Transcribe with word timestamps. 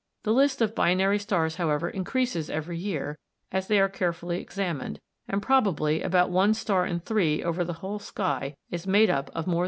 The 0.23 0.33
list 0.33 0.63
of 0.63 0.73
binary 0.73 1.19
stars, 1.19 1.57
however, 1.57 1.87
increases 1.87 2.49
every 2.49 2.75
year 2.79 3.19
as 3.51 3.67
they 3.67 3.79
are 3.79 3.87
carefully 3.87 4.41
examined, 4.41 4.99
and 5.27 5.43
probably 5.43 6.01
about 6.01 6.31
one 6.31 6.55
star 6.55 6.87
in 6.87 6.99
three 7.01 7.43
over 7.43 7.63
the 7.63 7.73
whole 7.85 7.99
sky 7.99 8.55
is 8.71 8.87
made 8.87 9.11
up 9.11 9.29
of 9.35 9.45
more 9.45 9.45
than 9.45 9.51
one 9.51 9.57
sun. 9.57 9.59